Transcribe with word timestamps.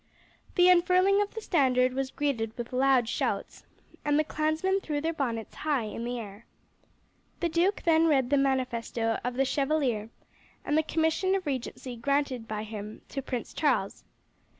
The 0.55 0.67
unfurling 0.67 1.21
of 1.21 1.35
the 1.35 1.41
standard 1.43 1.93
was 1.93 2.09
greeted 2.09 2.57
with 2.57 2.73
loud 2.73 3.07
shouts, 3.07 3.67
and 4.03 4.17
the 4.17 4.23
clansmen 4.23 4.81
threw 4.81 4.99
their 4.99 5.13
bonnets 5.13 5.53
high 5.53 5.83
in 5.83 6.05
the 6.05 6.17
air. 6.19 6.47
The 7.39 7.49
duke 7.49 7.83
then 7.85 8.07
read 8.07 8.31
the 8.31 8.37
manifesto 8.37 9.19
of 9.23 9.35
the 9.35 9.45
Chevalier, 9.45 10.09
and 10.65 10.75
the 10.75 10.81
commission 10.81 11.35
of 11.35 11.45
regency 11.45 11.95
granted 11.97 12.47
by 12.47 12.63
him 12.63 13.03
to 13.09 13.21
Prince 13.21 13.53
Charles. 13.53 14.03